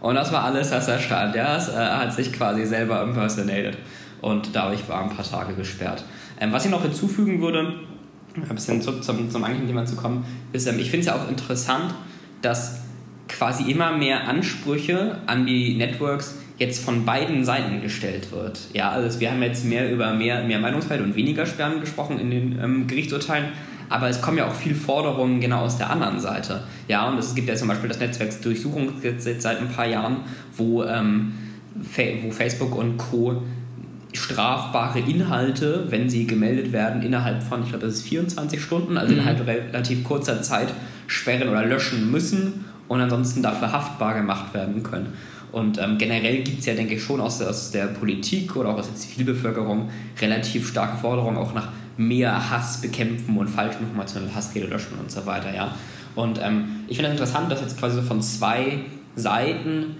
[0.00, 1.34] Und das war alles, was da stand.
[1.34, 3.78] Ja, es äh, hat sich quasi selber impersonated
[4.20, 6.04] und dadurch war ein paar Tage gesperrt.
[6.40, 7.74] Ähm, was ich noch hinzufügen würde,
[8.34, 11.16] ein bisschen zurück zum, zum eigentlichen Thema zu kommen, ist, ähm, ich finde es ja
[11.16, 11.94] auch interessant,
[12.42, 12.82] dass
[13.28, 18.60] quasi immer mehr Ansprüche an die Networks jetzt von beiden Seiten gestellt wird.
[18.72, 22.30] Ja, also wir haben jetzt mehr über mehr, mehr Meinungsfreiheit und weniger Sperren gesprochen in
[22.30, 23.46] den ähm, Gerichtsurteilen,
[23.88, 26.64] aber es kommen ja auch viele Forderungen genau aus der anderen Seite.
[26.88, 30.18] Ja, und es gibt ja zum Beispiel das Netzwerksdurchsuchungsgesetz seit ein paar Jahren,
[30.56, 31.32] wo, ähm,
[32.22, 33.42] wo Facebook und Co
[34.12, 39.12] strafbare Inhalte, wenn sie gemeldet werden, innerhalb von, ich glaube, das ist 24 Stunden, also
[39.12, 39.20] mhm.
[39.20, 40.68] innerhalb relativ kurzer Zeit
[41.06, 45.12] sperren oder löschen müssen und ansonsten dafür haftbar gemacht werden können.
[45.52, 48.78] Und ähm, generell gibt es ja, denke ich, schon aus, aus der Politik oder auch
[48.78, 49.88] aus der Zivilbevölkerung
[50.20, 55.24] relativ starke Forderungen auch nach mehr Hass bekämpfen und falsche Informationen, Hassrede löschen und so
[55.26, 55.54] weiter.
[55.54, 55.74] Ja?
[56.14, 58.80] Und ähm, ich finde es das interessant, dass jetzt quasi von zwei
[59.16, 59.96] Seiten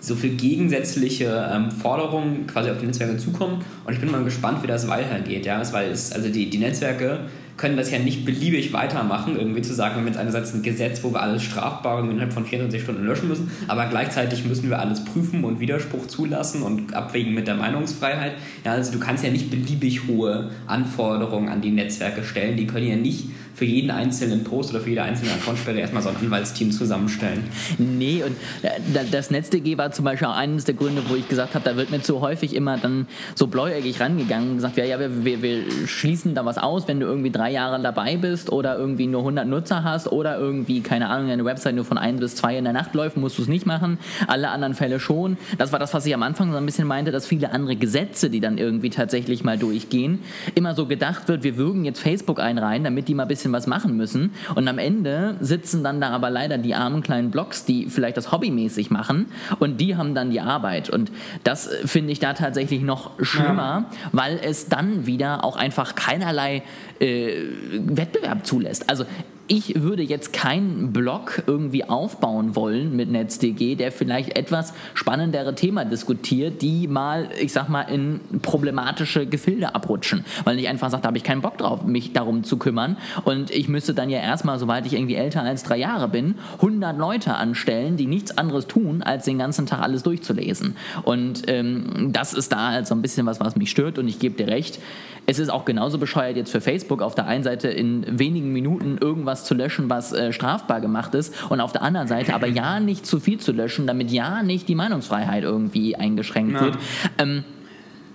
[0.00, 3.64] so viele gegensätzliche ähm, Forderungen quasi auf die Netzwerke zukommen.
[3.84, 5.46] Und ich bin mal gespannt, wie das weitergeht.
[5.46, 5.62] Ja?
[5.72, 7.20] Weil es, also die, die Netzwerke
[7.56, 11.02] können das ja nicht beliebig weitermachen, irgendwie zu sagen, wir haben jetzt einerseits ein Gesetz,
[11.02, 15.04] wo wir alles Strafbare innerhalb von 24 Stunden löschen müssen, aber gleichzeitig müssen wir alles
[15.04, 18.34] prüfen und Widerspruch zulassen und abwägen mit der Meinungsfreiheit.
[18.64, 22.86] Ja, also du kannst ja nicht beliebig hohe Anforderungen an die Netzwerke stellen, die können
[22.86, 26.72] ja nicht für jeden einzelnen Post oder für jede einzelne Accountsperre erstmal so ein Anwaltsteam
[26.72, 27.44] zusammenstellen.
[27.78, 31.54] Nee, und äh, das NetzDG war zum Beispiel auch eines der Gründe, wo ich gesagt
[31.54, 34.98] habe, da wird mir zu häufig immer dann so bläuäugig rangegangen und gesagt, ja, ja,
[34.98, 38.78] wir, wir, wir schließen da was aus, wenn du irgendwie drei Jahre dabei bist oder
[38.78, 42.36] irgendwie nur 100 Nutzer hast oder irgendwie, keine Ahnung, deine Website nur von 1 bis
[42.36, 43.98] 2 in der Nacht läuft, musst du es nicht machen.
[44.26, 45.36] Alle anderen Fälle schon.
[45.58, 48.30] Das war das, was ich am Anfang so ein bisschen meinte, dass viele andere Gesetze,
[48.30, 50.20] die dann irgendwie tatsächlich mal durchgehen,
[50.54, 53.52] immer so gedacht wird, wir würgen jetzt Facebook einreihen, damit die mal ein bisschen bisschen
[53.52, 54.32] was machen müssen.
[54.54, 58.30] Und am Ende sitzen dann da aber leider die armen kleinen Blogs, die vielleicht das
[58.30, 59.26] hobbymäßig machen
[59.58, 60.90] und die haben dann die Arbeit.
[60.90, 61.10] Und
[61.42, 64.10] das äh, finde ich da tatsächlich noch schlimmer, ja.
[64.12, 66.62] weil es dann wieder auch einfach keinerlei
[67.00, 67.34] äh,
[67.72, 68.88] Wettbewerb zulässt.
[68.88, 69.04] Also
[69.52, 75.90] ich würde jetzt keinen Blog irgendwie aufbauen wollen mit NetzDG, der vielleicht etwas spannendere Themen
[75.90, 80.24] diskutiert, die mal, ich sag mal, in problematische Gefilde abrutschen.
[80.44, 82.96] Weil ich einfach sage, da habe ich keinen Bock drauf, mich darum zu kümmern.
[83.24, 86.96] Und ich müsste dann ja erstmal, sobald ich irgendwie älter als drei Jahre bin, 100
[86.96, 90.78] Leute anstellen, die nichts anderes tun, als den ganzen Tag alles durchzulesen.
[91.02, 93.98] Und ähm, das ist da halt so ein bisschen was, was mich stört.
[93.98, 94.78] Und ich gebe dir recht,
[95.26, 98.98] es ist auch genauso bescheuert jetzt für Facebook auf der einen Seite in wenigen Minuten
[98.98, 102.80] irgendwas zu löschen, was äh, strafbar gemacht ist und auf der anderen Seite aber ja
[102.80, 106.60] nicht zu viel zu löschen, damit ja nicht die Meinungsfreiheit irgendwie eingeschränkt ja.
[106.60, 106.78] wird.
[107.18, 107.44] Ähm,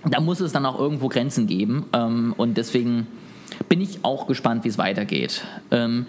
[0.04, 3.06] da muss es dann auch irgendwo Grenzen geben ähm, und deswegen
[3.68, 5.44] bin ich auch gespannt, wie es weitergeht.
[5.70, 6.06] Ähm,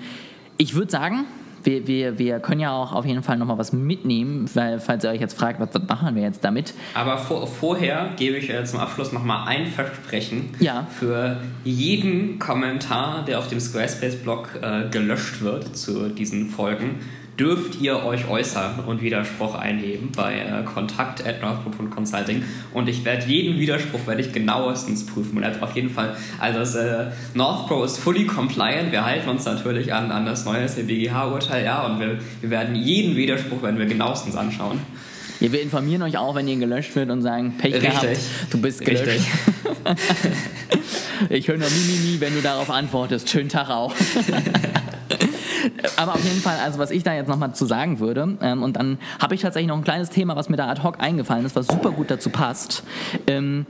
[0.58, 1.26] ich würde sagen,
[1.64, 5.10] wir, wir, wir können ja auch auf jeden Fall nochmal was mitnehmen, weil, falls ihr
[5.10, 6.74] euch jetzt fragt, was, was machen wir jetzt damit.
[6.94, 10.88] Aber vor, vorher gebe ich äh, zum Abschluss nochmal ein Versprechen ja.
[10.90, 17.00] für jeden Kommentar, der auf dem Squarespace-Blog äh, gelöscht wird zu diesen Folgen
[17.40, 24.06] dürft ihr euch äußern und Widerspruch einheben bei äh, kontakt.northpro.consulting und ich werde jeden Widerspruch
[24.08, 28.92] werde ich genauestens prüfen und auf jeden Fall, also das, äh, Northpro ist fully compliant,
[28.92, 33.16] wir halten uns natürlich an, an das neue SBGH-Urteil, ja, und wir, wir werden jeden
[33.16, 34.80] Widerspruch werden wir genauestens anschauen.
[35.40, 37.92] Ja, wir informieren euch auch, wenn ihr gelöscht wird und sagen, Pech Richtig.
[37.92, 38.18] gehabt,
[38.50, 39.22] du bist gelöscht.
[41.30, 43.30] ich höre nur Mimimi, wenn du darauf antwortest.
[43.30, 43.96] Schönen Tag auch.
[45.98, 48.76] Aber auf jeden Fall, also was ich da jetzt nochmal zu sagen würde, ähm, und
[48.76, 51.56] dann habe ich tatsächlich noch ein kleines Thema, was mir da ad hoc eingefallen ist,
[51.56, 52.84] was super gut dazu passt.
[53.28, 53.66] Ähm,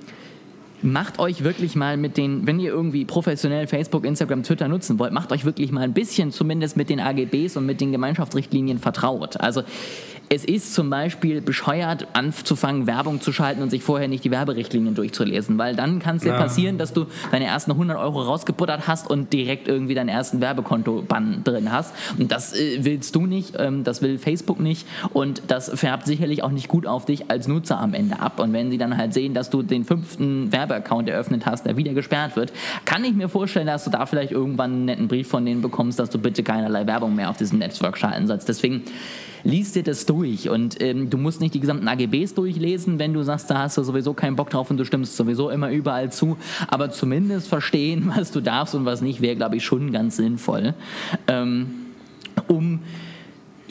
[0.82, 5.12] macht euch wirklich mal mit den, wenn ihr irgendwie professionell Facebook, Instagram, Twitter nutzen wollt,
[5.12, 9.40] macht euch wirklich mal ein bisschen zumindest mit den AGBs und mit den Gemeinschaftsrichtlinien vertraut.
[9.40, 9.64] Also
[10.32, 14.94] es ist zum Beispiel bescheuert, anzufangen, Werbung zu schalten und sich vorher nicht die Werberichtlinien
[14.94, 16.38] durchzulesen, weil dann kann es dir Ja.
[16.38, 21.44] passieren, dass du deine ersten 100 Euro rausgebuttert hast und direkt irgendwie deinen ersten Werbekonto-Bann
[21.44, 21.94] drin hast.
[22.20, 26.44] Und das äh, willst du nicht, ähm, das will Facebook nicht und das färbt sicherlich
[26.44, 28.40] auch nicht gut auf dich als Nutzer am Ende ab.
[28.40, 31.94] Und wenn sie dann halt sehen, dass du den fünften Werbeaccount eröffnet hast, der wieder
[31.94, 32.54] gesperrt wird,
[32.86, 35.98] kann ich mir vorstellen, dass du da vielleicht irgendwann einen netten Brief von denen bekommst,
[35.98, 38.48] dass du bitte keinerlei Werbung mehr auf diesem Netzwerk schalten sollst.
[38.48, 38.84] Deswegen
[39.44, 43.24] liest dir das durch und ähm, du musst nicht die gesamten AGBs durchlesen, wenn du
[43.24, 46.38] sagst, da hast du sowieso keinen Bock drauf und du stimmst sowieso immer überall zu,
[46.68, 50.74] aber zumindest verstehen, was du darfst und was nicht, wäre, glaube ich, schon ganz sinnvoll,
[51.28, 51.68] ähm,
[52.48, 52.80] um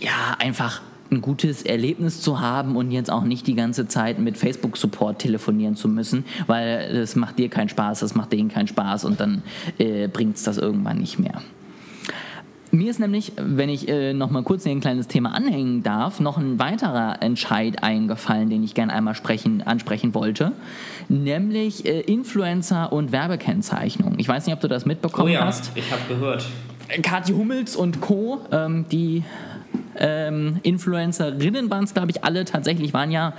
[0.01, 4.37] ja einfach ein gutes Erlebnis zu haben und jetzt auch nicht die ganze Zeit mit
[4.37, 9.05] Facebook-Support telefonieren zu müssen, weil das macht dir keinen Spaß, das macht denen keinen Spaß
[9.05, 9.43] und dann
[9.79, 11.41] äh, bringt es das irgendwann nicht mehr.
[12.71, 16.21] Mir ist nämlich, wenn ich äh, noch mal kurz hier ein kleines Thema anhängen darf,
[16.21, 20.53] noch ein weiterer Entscheid eingefallen, den ich gerne einmal sprechen, ansprechen wollte,
[21.09, 24.15] nämlich äh, Influencer und Werbekennzeichnung.
[24.19, 25.73] Ich weiß nicht, ob du das mitbekommen Oh ja, hast.
[25.77, 26.47] ich habe gehört.
[27.03, 29.23] Kathi Hummels und Co., ähm, die
[29.99, 32.45] ähm, Influencerinnen waren es, glaube ich, alle.
[32.45, 33.35] Tatsächlich, waren ja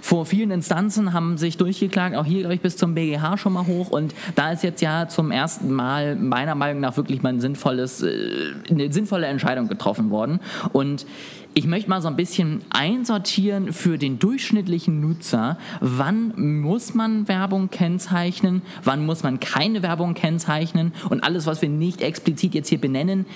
[0.00, 3.66] vor vielen Instanzen, haben sich durchgeklagt, auch hier, glaube ich, bis zum BGH schon mal
[3.66, 3.90] hoch.
[3.90, 8.02] Und da ist jetzt ja zum ersten Mal meiner Meinung nach wirklich mal ein sinnvolles,
[8.02, 10.40] äh, eine sinnvolle Entscheidung getroffen worden.
[10.72, 11.06] Und
[11.52, 17.70] ich möchte mal so ein bisschen einsortieren für den durchschnittlichen Nutzer, wann muss man Werbung
[17.70, 20.92] kennzeichnen, wann muss man keine Werbung kennzeichnen?
[21.08, 23.26] Und alles, was wir nicht explizit jetzt hier benennen,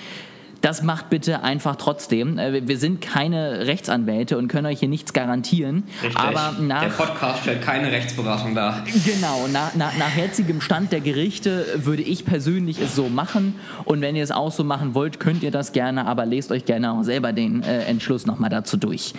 [0.65, 2.39] das macht bitte einfach trotzdem.
[2.39, 5.83] Äh, Wir sind keine Rechtsanwälte und können euch hier nichts garantieren.
[6.01, 6.17] Richtig.
[6.19, 8.83] Aber Der nach, Podcast stellt keine Rechtsberatung dar.
[9.05, 13.53] genau, nach, nach, nach jetzigem Stand der Gerichte würde ich persönlich es so machen.
[13.83, 16.65] Und wenn ihr es auch so machen wollt, könnt ihr das gerne, aber lest euch
[16.65, 19.13] gerne auch selber den äh, Entschluss nochmal dazu durch.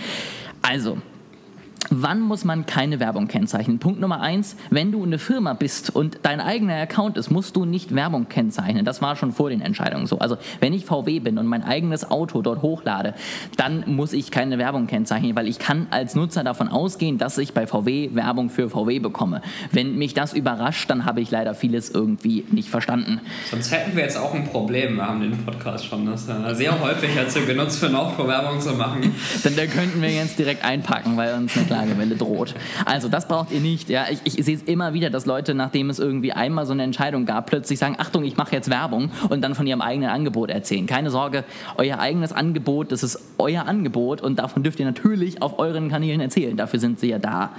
[0.62, 0.98] Also,
[1.90, 3.78] Wann muss man keine Werbung kennzeichnen?
[3.78, 7.64] Punkt Nummer eins, wenn du eine Firma bist und dein eigener Account ist, musst du
[7.64, 8.84] nicht Werbung kennzeichnen.
[8.84, 10.18] Das war schon vor den Entscheidungen so.
[10.18, 13.14] Also wenn ich VW bin und mein eigenes Auto dort hochlade,
[13.56, 17.52] dann muss ich keine Werbung kennzeichnen, weil ich kann als Nutzer davon ausgehen, dass ich
[17.52, 19.42] bei VW Werbung für VW bekomme.
[19.70, 23.20] Wenn mich das überrascht, dann habe ich leider vieles irgendwie nicht verstanden.
[23.50, 24.96] Sonst hätten wir jetzt auch ein Problem.
[24.96, 29.14] Wir haben den Podcast schon das äh, sehr häufig dazu genutzt, für Nordpro-Werbung zu machen.
[29.44, 32.54] Dann da könnten wir jetzt direkt einpacken, weil uns eine Klagewelle droht.
[32.84, 33.88] Also das braucht ihr nicht.
[33.88, 36.82] Ja, ich, ich sehe es immer wieder, dass Leute, nachdem es irgendwie einmal so eine
[36.82, 40.50] Entscheidung gab, plötzlich sagen, Achtung, ich mache jetzt Werbung und dann von ihrem eigenen Angebot
[40.50, 40.86] erzählen.
[40.86, 41.44] Keine Sorge,
[41.76, 46.20] euer eigenes Angebot, das ist euer Angebot und davon dürft ihr natürlich auf euren Kanälen
[46.20, 46.56] erzählen.
[46.56, 47.50] Dafür sind sie ja da.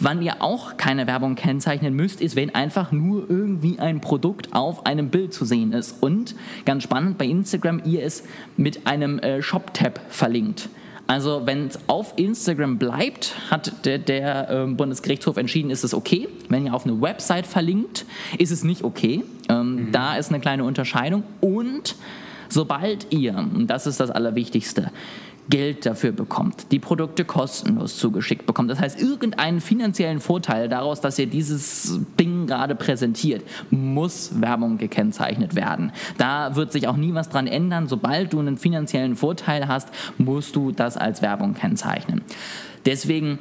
[0.00, 4.86] Wann ihr auch keine Werbung kennzeichnen müsst, ist, wenn einfach nur irgendwie ein Produkt auf
[4.86, 6.02] einem Bild zu sehen ist.
[6.02, 8.24] Und ganz spannend bei Instagram, ihr es
[8.56, 10.68] mit einem äh, Shop-Tab verlinkt.
[11.06, 16.28] Also wenn es auf Instagram bleibt, hat der, der ähm, Bundesgerichtshof entschieden, ist es okay.
[16.48, 18.06] Wenn ihr auf eine Website verlinkt,
[18.38, 19.22] ist es nicht okay.
[19.48, 21.22] Ähm, Da ist eine kleine Unterscheidung.
[21.40, 21.96] Und
[22.48, 24.90] sobald ihr, und das ist das Allerwichtigste,
[25.50, 28.70] Geld dafür bekommt, die Produkte kostenlos zugeschickt bekommt.
[28.70, 35.54] Das heißt, irgendeinen finanziellen Vorteil daraus, dass ihr dieses Ding gerade präsentiert, muss Werbung gekennzeichnet
[35.54, 35.92] werden.
[36.16, 37.88] Da wird sich auch nie was dran ändern.
[37.88, 42.22] Sobald du einen finanziellen Vorteil hast, musst du das als Werbung kennzeichnen.
[42.86, 43.38] Deswegen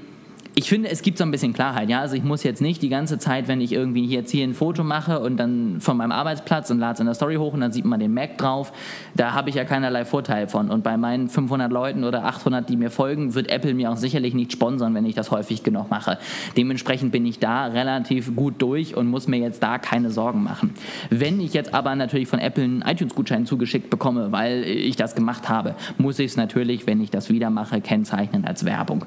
[0.56, 1.90] ich finde, es gibt so ein bisschen Klarheit.
[1.90, 2.02] Ja?
[2.02, 4.84] Also ich muss jetzt nicht die ganze Zeit, wenn ich irgendwie jetzt hier ein Foto
[4.84, 7.72] mache und dann von meinem Arbeitsplatz und lade es in der Story hoch und dann
[7.72, 8.72] sieht man den Mac drauf,
[9.16, 10.70] da habe ich ja keinerlei Vorteil von.
[10.70, 14.36] Und bei meinen 500 Leuten oder 800, die mir folgen, wird Apple mir auch sicherlich
[14.36, 16.20] nicht sponsern, wenn ich das häufig genug mache.
[16.56, 20.76] Dementsprechend bin ich da relativ gut durch und muss mir jetzt da keine Sorgen machen.
[21.10, 25.50] Wenn ich jetzt aber natürlich von Apple einen iTunes-Gutschein zugeschickt bekomme, weil ich das gemacht
[25.50, 29.06] habe, muss ich es natürlich, wenn ich das wieder mache, kennzeichnen als Werbung.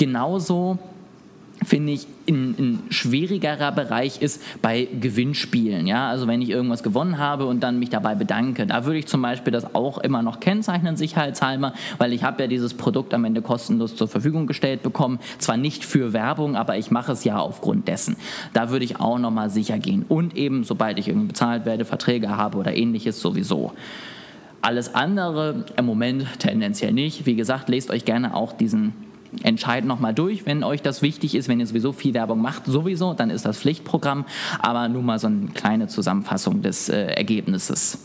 [0.00, 0.78] Genauso
[1.62, 5.86] finde ich, ein, ein schwierigerer Bereich ist bei Gewinnspielen.
[5.86, 6.08] Ja?
[6.08, 9.20] Also wenn ich irgendwas gewonnen habe und dann mich dabei bedanke, da würde ich zum
[9.20, 13.42] Beispiel das auch immer noch kennzeichnen, sicherheitshalber, weil ich habe ja dieses Produkt am Ende
[13.42, 15.18] kostenlos zur Verfügung gestellt bekommen.
[15.36, 18.16] Zwar nicht für Werbung, aber ich mache es ja aufgrund dessen.
[18.54, 20.06] Da würde ich auch nochmal sicher gehen.
[20.08, 23.74] Und eben, sobald ich irgendwie bezahlt werde, Verträge habe oder ähnliches sowieso.
[24.62, 27.26] Alles andere im Moment tendenziell nicht.
[27.26, 29.09] Wie gesagt, lest euch gerne auch diesen
[29.42, 33.14] Entscheid nochmal durch, wenn euch das wichtig ist, wenn ihr sowieso viel Werbung macht, sowieso,
[33.14, 34.24] dann ist das Pflichtprogramm,
[34.58, 37.98] aber nur mal so eine kleine Zusammenfassung des äh, Ergebnisses.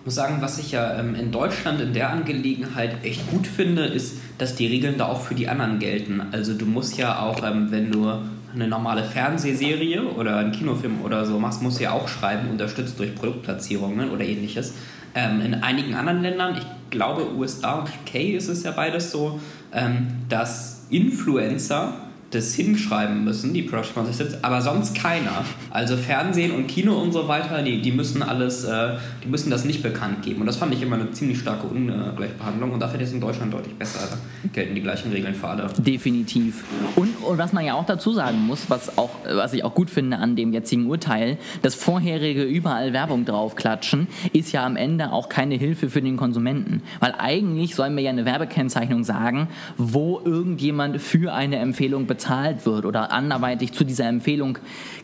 [0.00, 3.84] Ich muss sagen, was ich ja ähm, in Deutschland in der Angelegenheit echt gut finde,
[3.84, 6.22] ist, dass die Regeln da auch für die anderen gelten.
[6.32, 8.10] Also du musst ja auch, ähm, wenn du
[8.54, 12.98] eine normale Fernsehserie oder einen Kinofilm oder so machst, musst du ja auch schreiben, unterstützt
[12.98, 14.74] durch Produktplatzierungen oder ähnliches.
[15.14, 19.40] Ähm, in einigen anderen Ländern, ich glaube USA und UK ist es ja beides so,
[19.72, 21.94] ähm, dass Influencer
[22.30, 25.44] das hinschreiben müssen, die Production Consists, aber sonst keiner.
[25.70, 29.64] Also Fernsehen und Kino und so weiter, die, die müssen alles, äh, die müssen das
[29.64, 30.40] nicht bekannt geben.
[30.40, 32.72] Und das fand ich immer eine ziemlich starke Ungleichbehandlung.
[32.72, 33.98] Und dafür ist in Deutschland deutlich besser.
[34.10, 34.16] Da
[34.52, 35.66] gelten die gleichen Regeln für alle.
[35.78, 36.64] Definitiv.
[36.94, 39.90] Und, und was man ja auch dazu sagen muss, was, auch, was ich auch gut
[39.90, 45.28] finde an dem jetzigen Urteil, das vorherige überall Werbung draufklatschen, ist ja am Ende auch
[45.28, 46.82] keine Hilfe für den Konsumenten.
[47.00, 52.84] Weil eigentlich sollen wir ja eine Werbekennzeichnung sagen, wo irgendjemand für eine Empfehlung bezahlt wird
[52.84, 54.58] oder anderweitig zu dieser Empfehlung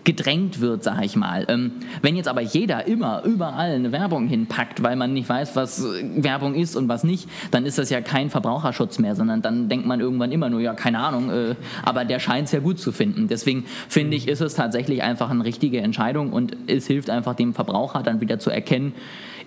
[0.05, 1.45] gedrängt wird, sag ich mal.
[1.49, 5.85] Ähm, wenn jetzt aber jeder immer überall eine Werbung hinpackt, weil man nicht weiß, was
[6.17, 9.87] Werbung ist und was nicht, dann ist das ja kein Verbraucherschutz mehr, sondern dann denkt
[9.87, 12.93] man irgendwann immer nur, ja, keine Ahnung, äh, aber der scheint es ja gut zu
[12.93, 13.29] finden.
[13.29, 17.55] Deswegen finde ich, ist es tatsächlich einfach eine richtige Entscheidung und es hilft einfach dem
[17.55, 18.95] Verbraucher dann wieder zu erkennen,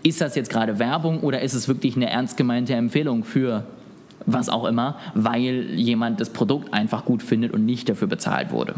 [0.03, 3.65] ist das jetzt gerade Werbung oder ist es wirklich eine ernst gemeinte Empfehlung für
[4.25, 8.75] was auch immer, weil jemand das Produkt einfach gut findet und nicht dafür bezahlt wurde.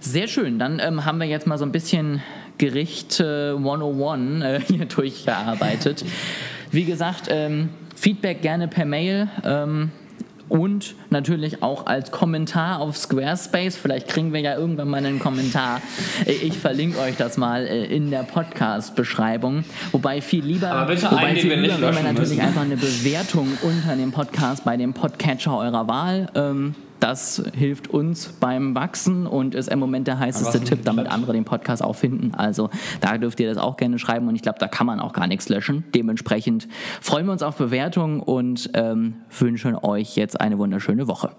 [0.00, 2.22] Sehr schön, dann ähm, haben wir jetzt mal so ein bisschen
[2.58, 6.04] Gericht äh, 101 äh, hier durchgearbeitet.
[6.70, 9.28] Wie gesagt, ähm, Feedback gerne per Mail.
[9.44, 9.90] Ähm,
[10.52, 13.74] und natürlich auch als Kommentar auf Squarespace.
[13.76, 15.80] Vielleicht kriegen wir ja irgendwann mal einen Kommentar.
[16.26, 19.64] Ich verlinke euch das mal äh, in der Podcast-Beschreibung.
[19.92, 22.40] Wobei viel lieber, Aber bitte wobei einen, viel lieber löschen natürlich müssen.
[22.40, 26.28] einfach eine Bewertung unter dem Podcast bei dem Podcatcher eurer Wahl.
[26.34, 31.32] Ähm, das hilft uns beim Wachsen und ist im Moment der heißeste Tipp, damit andere
[31.32, 32.32] den Podcast auch finden.
[32.34, 35.12] Also da dürft ihr das auch gerne schreiben und ich glaube, da kann man auch
[35.12, 35.84] gar nichts löschen.
[35.94, 36.68] Dementsprechend
[37.00, 41.32] freuen wir uns auf Bewertungen und ähm, wünschen euch jetzt eine wunderschöne Woche.